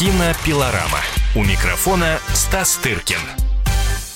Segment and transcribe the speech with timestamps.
[0.00, 1.00] Кинопилорама.
[1.36, 3.18] У микрофона Стас Тыркин.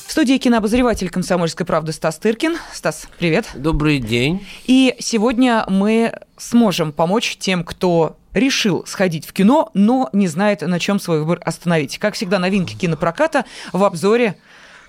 [0.06, 2.56] В студии кинообозреватель «Комсомольской правды» Стас Тыркин.
[2.72, 3.50] Стас, привет.
[3.54, 4.46] Добрый день.
[4.64, 10.80] И сегодня мы сможем помочь тем, кто решил сходить в кино, но не знает, на
[10.80, 11.98] чем свой выбор остановить.
[11.98, 13.44] Как всегда, новинки кинопроката
[13.74, 14.36] в обзоре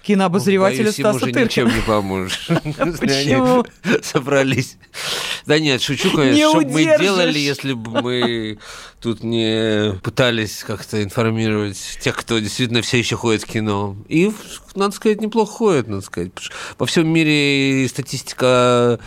[0.02, 1.44] кинообозревателя Боюсь, Стаса ему уже Тыркина.
[1.44, 2.48] ничем не поможешь.
[3.02, 3.66] Почему?
[4.02, 4.78] Собрались.
[5.46, 8.58] Да нет, шучу, конечно, Не что бы мы делали, если бы мы
[9.00, 13.96] тут не пытались как-то информировать тех, кто действительно все еще ходит в кино.
[14.08, 14.32] И,
[14.74, 16.32] надо сказать, неплохо ходит, надо сказать.
[16.80, 19.00] Во всем мире статистика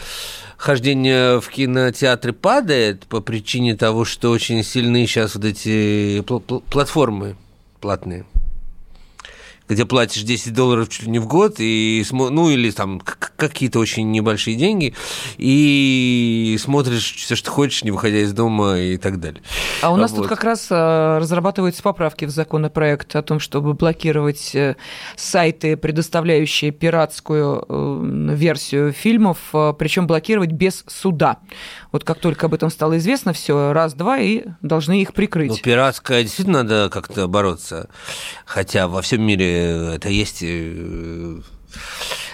[0.57, 6.63] хождения в кинотеатры падает по причине того, что очень сильны сейчас вот эти пл- пл-
[6.71, 7.37] платформы
[7.81, 8.25] платные
[9.69, 13.01] где платишь 10 долларов чуть ли не в год, и, ну, или там
[13.37, 14.95] какие-то очень небольшие деньги,
[15.37, 19.43] и смотришь все, что хочешь, не выходя из дома и так далее.
[19.83, 20.19] А у нас Вот.
[20.19, 24.77] тут как раз э, разрабатываются поправки в законопроект о том, чтобы блокировать э,
[25.17, 29.39] сайты, предоставляющие пиратскую э, версию фильмов,
[29.79, 31.39] причем блокировать без суда.
[31.93, 35.51] Вот как только об этом стало известно, все раз-два и должны их прикрыть.
[35.51, 37.89] Ну, пиратское действительно надо как-то бороться,
[38.45, 40.43] хотя во всем мире это есть...
[40.43, 41.41] э,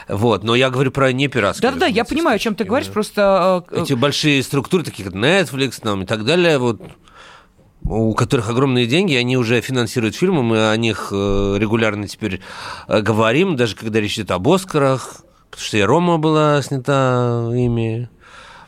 [0.09, 1.71] Вот, но я говорю про не пиратское.
[1.71, 2.93] Да-да-да, я разумеется, понимаю, о чем ты говоришь, да.
[2.93, 6.81] просто э, Эти большие структуры, такие как Netflix там, и так далее, вот,
[7.85, 12.41] у которых огромные деньги, они уже финансируют фильмы, мы о них э, регулярно теперь
[12.89, 18.09] э, говорим, даже когда речь идет об Оскарах, потому что и Рома была снята ими.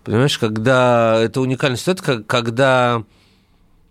[0.05, 3.03] Понимаешь, когда это уникальная ситуация, когда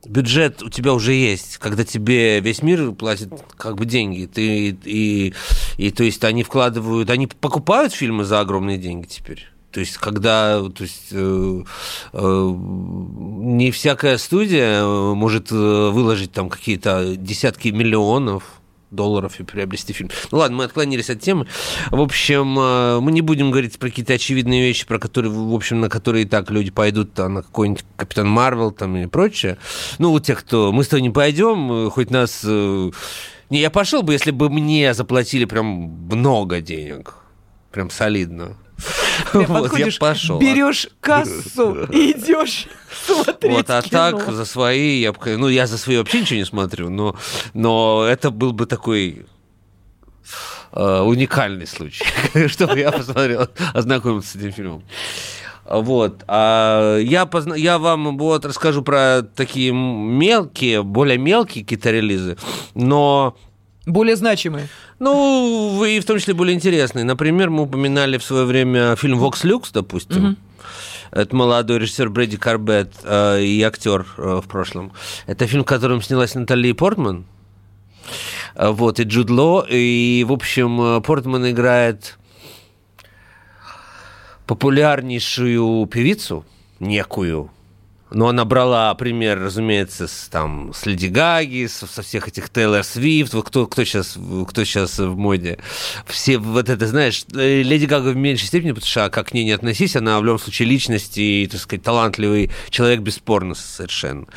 [0.06, 5.34] бюджет у тебя уже есть, когда тебе весь мир платит как бы деньги, ты и,
[5.78, 9.48] и, то есть они вкладывают, они покупают фильмы за огромные деньги теперь.
[9.72, 11.64] То есть, когда то есть, э,
[12.14, 18.62] э, не всякая студия э, может э, выложить там какие-то десятки миллионов
[18.92, 20.10] долларов и приобрести фильм.
[20.32, 21.48] Ну ладно, мы отклонились от темы.
[21.92, 25.82] В общем, э, мы не будем говорить про какие-то очевидные вещи, про которые, в общем,
[25.82, 29.58] на которые и так люди пойдут там, на какой-нибудь Капитан Марвел там и прочее.
[30.00, 30.72] Ну, вот тех, кто...
[30.72, 32.42] Мы с тобой не пойдем, э, хоть нас...
[32.44, 32.92] э,
[33.50, 37.16] Не, я пошел бы, если бы мне заплатили прям много денег.
[37.72, 38.58] Прям солидно.
[39.34, 40.40] Вот, я пошел.
[40.40, 42.68] берешь кассу и идешь
[43.06, 44.12] смотреть Вот, а кино.
[44.20, 47.16] так за свои, я, бы- ну, я за свои вообще ничего не смотрю, но,
[47.54, 49.26] но это был бы такой
[50.72, 52.06] э, уникальный случай,
[52.48, 54.84] чтобы я посмотрел, ознакомился с этим фильмом.
[55.68, 56.24] Вот.
[56.28, 62.38] А я, позна- я вам вот расскажу про такие мелкие, более мелкие какие-то релизы,
[62.76, 63.36] но
[63.86, 64.68] Более значимые.
[65.00, 67.06] ну, и в том числе более интересные.
[67.06, 70.38] Например, мы упоминали в свое время фильм «Вокс Люкс», допустим.
[71.12, 74.92] Это молодой режиссер Брэди Карбет э, и актер э, в прошлом.
[75.28, 77.26] Это фильм, в котором снялась Натали Портман.
[78.56, 79.66] Э, Вот, и Джуд Ло.
[79.70, 82.18] И, в общем, э, Портман играет
[84.46, 86.44] популярнейшую певицу,
[86.80, 87.50] некую,
[88.16, 92.86] но она брала пример, разумеется, с, там, с Леди Гаги, со, со всех этих Тейлор
[92.86, 94.18] Свифт, вот кто, кто, сейчас,
[94.48, 95.60] кто сейчас в моде.
[96.08, 99.34] Все вот это, знаешь, э, Леди Гага в меньшей степени, потому что а как к
[99.34, 104.28] ней не относись, она в любом случае личность и, так сказать, талантливый человек, бесспорно совершенно.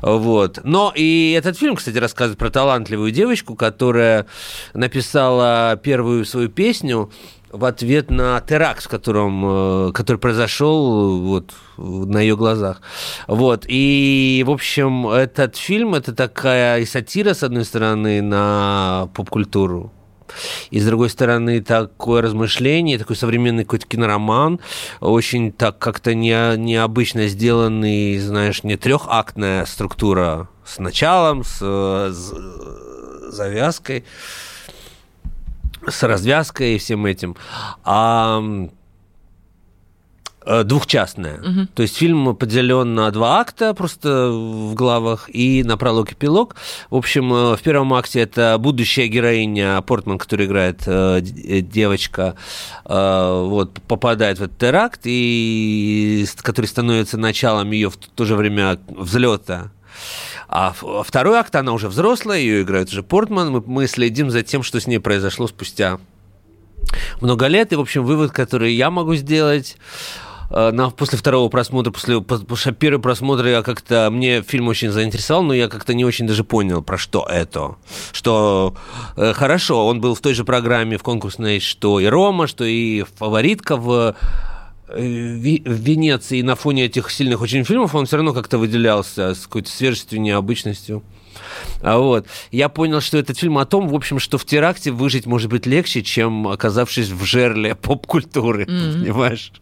[0.00, 0.60] Вот.
[0.64, 4.26] Но и этот фильм, кстати, рассказывает про талантливую девочку, которая
[4.72, 7.10] написала первую свою песню
[7.56, 12.80] в ответ на теракт, в котором, э, который произошел вот, на ее глазах.
[13.26, 13.64] Вот.
[13.68, 19.92] И, в общем, этот фильм– это такая и сатира, с одной стороны, на поп-культуру,
[20.70, 24.60] и, с другой стороны, такое размышление, такой современный какой-то кинороман,
[25.00, 33.32] очень так как-то не, необычно сделанный, знаешь, не трехактная структура с началом, с, э, с
[33.32, 34.04] завязкой,
[35.88, 37.36] с развязкой и всем этим,
[37.84, 38.42] а
[40.44, 41.68] э, двухчастная.
[41.74, 46.56] То есть фильм поделен на два акта просто в главах и на пролог эпилог.
[46.90, 52.36] В общем, э, в первом акте это будущая героиня Портман, которая играет э, девочка,
[52.84, 58.78] э, вот, попадает в этот теракт, и, который становится началом ее в то же время
[58.88, 59.70] взлета
[60.48, 60.72] а
[61.04, 63.50] второй акт, она уже взрослая, ее играет уже Портман.
[63.50, 65.98] Мы, мы следим за тем, что с ней произошло спустя
[67.20, 67.72] много лет.
[67.72, 69.76] И, в общем, вывод, который я могу сделать
[70.50, 74.68] э, на, после второго просмотра, после, по- потому что первый просмотр я как-то, мне фильм
[74.68, 77.74] очень заинтересовал, но я как-то не очень даже понял, про что это.
[78.12, 78.76] Что
[79.16, 83.04] э, хорошо, он был в той же программе в конкурсной, что и Рома, что и
[83.16, 84.14] фаворитка в
[84.88, 89.70] в Венеции на фоне этих сильных очень фильмов он все равно как-то выделялся с какой-то
[89.70, 91.02] свежестью, необычностью.
[91.82, 92.26] А вот.
[92.50, 95.66] Я понял, что этот фильм о том, в общем, что в теракте выжить может быть
[95.66, 99.00] легче, чем оказавшись в жерле поп-культуры, mm-hmm.
[99.00, 99.52] понимаешь?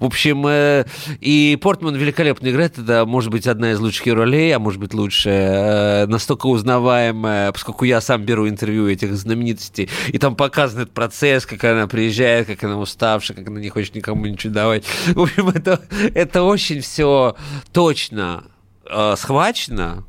[0.00, 0.84] В общем, э,
[1.20, 6.04] и Портман великолепно играет, это может быть одна из лучших ролей, а может быть лучшая,
[6.04, 11.46] э, настолько узнаваемая, поскольку я сам беру интервью этих знаменитостей, и там показан этот процесс,
[11.46, 14.84] как она приезжает, как она уставшая, как она не хочет никому ничего давать.
[15.06, 15.80] В общем, это,
[16.14, 17.36] это очень все
[17.72, 18.44] точно
[18.86, 20.04] э, схвачено,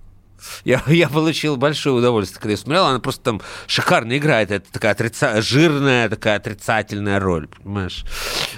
[0.64, 2.86] я, я получил большое удовольствие, когда я смотрел.
[2.86, 4.52] Она просто там шикарно играет.
[4.52, 5.42] Это такая отрица...
[5.42, 8.06] жирная, такая отрицательная роль, понимаешь?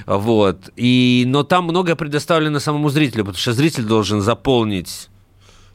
[0.05, 0.69] Вот.
[0.75, 1.23] И...
[1.27, 5.09] Но там многое предоставлено самому зрителю, потому что зритель должен заполнить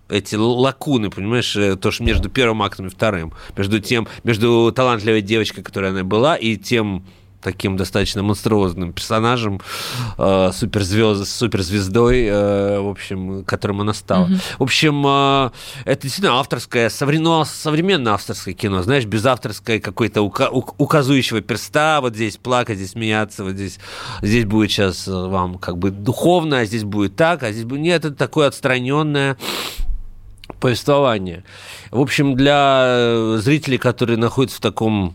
[0.09, 5.21] эти лакуны, понимаешь, э, то, что между первым актом и вторым, между тем, между талантливой
[5.21, 7.05] девочкой, которая она была, и тем
[7.43, 9.61] таким достаточно монструозным персонажем,
[10.17, 14.27] э, суперзвезд, суперзвездой, э, в общем, которым она стала.
[14.27, 14.41] Mm-hmm.
[14.59, 15.51] В общем, э,
[15.85, 22.15] это действительно авторское, современное, современное авторское кино, знаешь, без авторской какой-то ука- указующего перста, вот
[22.15, 23.79] здесь плакать, здесь смеяться, вот здесь,
[24.23, 27.81] здесь будет сейчас вам как бы духовно, а здесь будет так, а здесь будет...
[27.81, 29.37] Нет, это такое отстраненное
[30.61, 31.45] повествование.
[31.91, 35.15] В общем, для зрителей, которые находятся в таком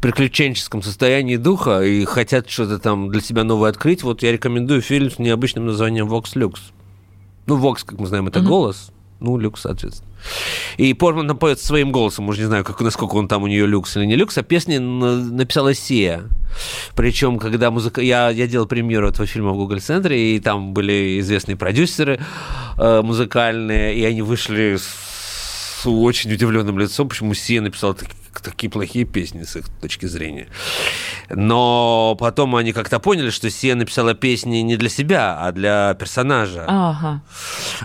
[0.00, 5.10] приключенческом состоянии духа и хотят что-то там для себя новое открыть, вот я рекомендую фильм
[5.10, 6.58] с необычным названием «Vox Lux».
[7.46, 8.46] Ну, Vox, как мы знаем, это mm-hmm.
[8.46, 8.90] голос,
[9.20, 10.10] ну, люкс, соответственно.
[10.76, 13.66] И Портман там поет своим голосом, уже не знаю, как, насколько он там у нее
[13.66, 16.24] люкс или не люкс, а песни написала Сия.
[16.94, 18.00] Причем, когда музыка...
[18.00, 22.20] Я, я делал премьеру этого фильма в Google центре и там были известные продюсеры
[22.78, 28.16] э, музыкальные, и они вышли с очень удивленным лицом, почему Сия написала такие
[28.68, 30.48] плохие песни с их точки зрения.
[31.30, 36.64] Но потом они как-то поняли, что Сия написала песни не для себя, а для персонажа,
[36.66, 37.22] ага.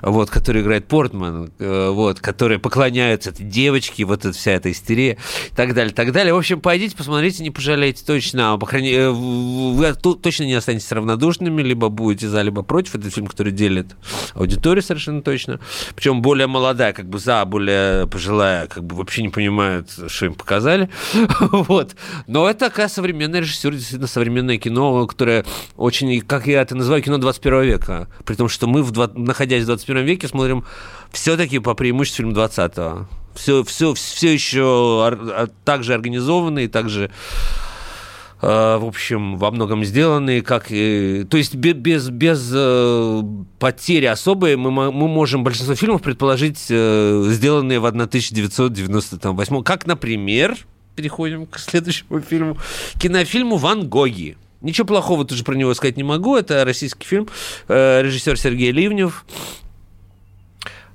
[0.02, 5.18] вот, который играет Портман, э, вот, который поклоняется этой девочке, вот эта вся эта истерия,
[5.52, 6.34] и так далее, так далее.
[6.34, 8.58] В общем, пойдите, посмотрите, не пожалеете точно.
[8.58, 12.96] По крайней мере, вы точно не останетесь равнодушными, либо будете за, либо против.
[12.96, 13.96] Это фильм, который делит
[14.34, 15.60] аудиторию совершенно точно.
[15.96, 20.34] Причем более молодая, как бы за, более пожилая, как бы вообще не понимает, что им
[20.52, 20.90] показали.
[21.40, 21.96] вот.
[22.28, 25.46] Но это такая современная режиссер, действительно современное кино, которое
[25.78, 28.08] очень, как я это называю, кино 21 века.
[28.26, 30.66] При том, что мы, в, находясь в 21 веке, смотрим
[31.12, 33.08] все-таки по преимуществу фильм 20-го.
[33.34, 35.18] Все, все, все еще
[35.64, 37.71] так же организованный, так же э,
[38.42, 43.22] в общем, во многом сделаны, как то есть без, без э,
[43.60, 50.58] потери особой мы, мы можем большинство фильмов предположить, э, сделанные в 1998, как, например,
[50.96, 52.58] переходим к следующему фильму,
[53.00, 54.38] кинофильму «Ван Гоги».
[54.62, 56.36] Ничего плохого тоже про него сказать не могу.
[56.36, 57.28] Это российский фильм,
[57.68, 59.24] режиссер Сергей Ливнев,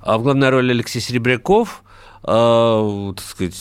[0.00, 1.84] а в главной роли Алексей Серебряков,
[2.22, 3.54] так сказать,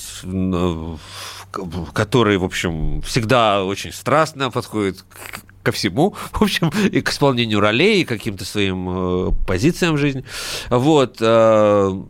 [1.93, 5.03] который, в общем, всегда очень страстно подходит
[5.65, 9.97] ко всему, в общем, и к исполнению ролей, и к каким-то своим э, позициям в
[9.97, 10.23] жизни.
[10.69, 11.17] Вот.
[11.19, 12.03] Э,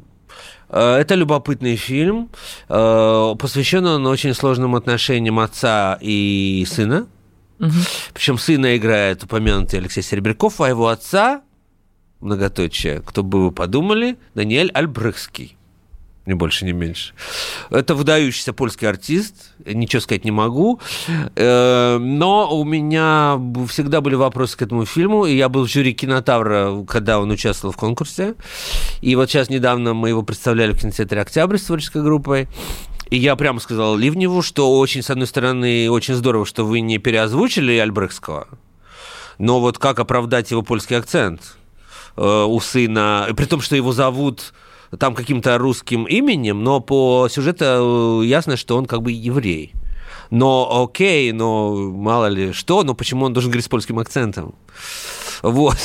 [0.70, 2.30] э, это любопытный фильм.
[2.68, 7.08] Посвящен он очень сложным отношениям отца и сына.
[7.60, 7.72] Угу.
[8.14, 11.42] Причем сына играет упомянутый Алексей Серебряков, а его отца,
[12.20, 15.55] многоточие, кто бы вы подумали, Даниэль Альбрехский
[16.26, 17.14] ни больше, ни меньше.
[17.70, 20.80] Это выдающийся польский артист, ничего сказать не могу.
[21.36, 23.40] Э, но у меня
[23.70, 27.74] всегда были вопросы к этому фильму, и я был в жюри кинотавра, когда он участвовал
[27.74, 28.36] в конкурсе.
[29.02, 32.48] И вот сейчас недавно мы его представляли в кинотеатре «Октябрь» с творческой группой.
[33.12, 36.98] И я прямо сказал Ливневу, что очень, с одной стороны, очень здорово, что вы не
[36.98, 38.48] переозвучили Альбрехского,
[39.38, 41.58] но вот как оправдать его польский акцент
[42.18, 44.54] э, у сына, при том, что его зовут
[44.98, 49.74] там каким-то русским именем, но по сюжету э, ясно, что он как бы еврей.
[50.30, 54.56] Но окей, но мало ли что, но почему он должен говорить с польским акцентом?
[55.42, 55.78] Вот.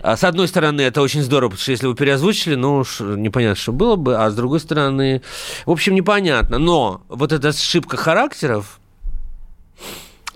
[0.00, 3.72] А с одной стороны, это очень здорово, потому что если вы переозвучили, ну, непонятно, что
[3.72, 5.22] было бы, а с другой стороны,
[5.66, 6.58] в общем, непонятно.
[6.58, 8.78] Но вот эта ошибка характеров,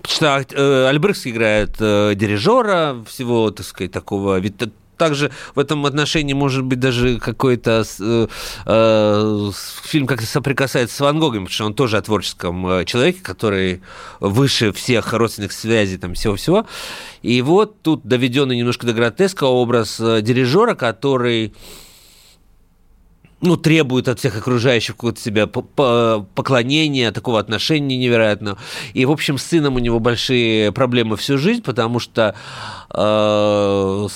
[0.05, 4.37] что э, Альбрехс играет э, дирижера, всего, так сказать, такого
[4.97, 8.27] также в этом отношении может быть даже какой-то э,
[8.65, 9.51] э,
[9.83, 13.81] фильм как-то соприкасается с Ван Гогом, потому что он тоже о творческом э, человеке, который
[14.19, 16.65] выше всех родственных связей, там всего-всего.
[17.21, 21.53] И вот тут доведенный немножко до гротеска образ э, дирижера, который
[23.43, 28.57] ну, требует от всех окружающих какого-то себя поклонения, такого отношения невероятного.
[28.93, 32.35] И, в общем, с сыном у него большие проблемы всю жизнь, потому что
[32.89, 34.07] э,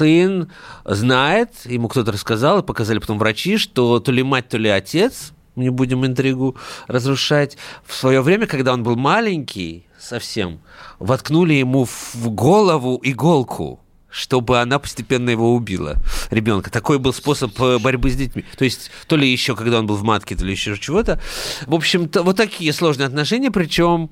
[0.00, 0.50] сын
[0.86, 5.32] знает, ему кто-то рассказал, и показали потом врачи, что то ли мать, то ли отец,
[5.56, 10.60] не будем интригу разрушать, в свое время, когда он был маленький совсем,
[10.98, 13.80] воткнули ему в голову иголку
[14.12, 15.94] чтобы она постепенно его убила,
[16.30, 16.68] ребенка.
[16.68, 18.44] Такой был способ э, борьбы с детьми.
[18.58, 21.20] То есть, то ли еще, когда он был в матке, то ли еще чего-то.
[21.68, 24.10] В общем-то, вот такие сложные отношения, причем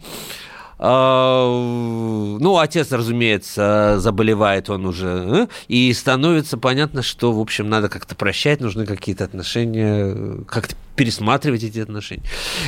[0.80, 8.14] ну, отец, разумеется, заболевает он уже, э, и становится понятно, что, в общем, надо как-то
[8.14, 12.22] прощать, нужны какие-то отношения, как-то пересматривать эти отношения.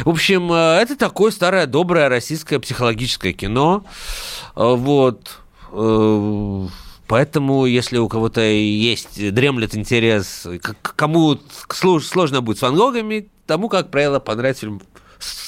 [0.04, 3.84] В общем, э, это такое старое, доброе российское психологическое кино.
[4.56, 5.38] Э, вот.
[7.06, 10.48] Поэтому, если у кого-то есть, дремлет интерес,
[10.82, 11.38] кому
[11.68, 14.82] сложно будет с Ван Гогами, тому, как правило, понравится фильм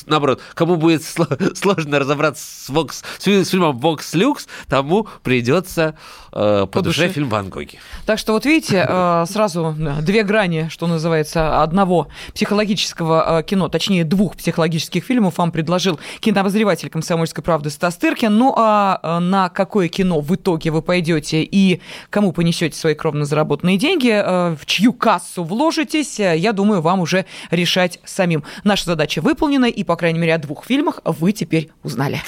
[0.06, 1.02] наоборот, кому будет
[1.54, 5.94] сложно разобраться с, Vox, с фильмом Vox Lux, тому придется
[6.32, 7.78] э, по, по душе, душе фильм Ван Гоги.
[8.06, 14.04] Так что вот видите, э, сразу две грани, что называется, одного психологического э, кино, точнее
[14.04, 18.36] двух психологических фильмов вам предложил кинообозреватель «Комсомольской правды» Стас Тыркин.
[18.36, 21.80] Ну а э, на какое кино в итоге вы пойдете и
[22.10, 28.00] кому понесете свои кровно заработанные деньги, в чью кассу вложитесь, я думаю, вам уже решать
[28.04, 28.44] самим.
[28.64, 32.22] Наша задача выполнена, и, по крайней мере, о двух фильмах вы теперь узнали.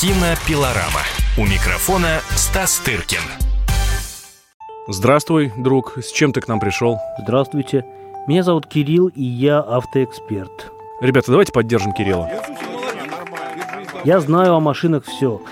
[0.00, 1.02] Кинопилорама.
[1.36, 3.20] У микрофона Стас Тыркин.
[4.88, 5.98] Здравствуй, друг.
[5.98, 6.98] С чем ты к нам пришел?
[7.18, 7.84] Здравствуйте.
[8.26, 10.72] Меня зовут Кирилл, и я автоэксперт.
[11.02, 12.30] Ребята, давайте поддержим Кирилла.
[14.04, 15.42] Я знаю о машинах все.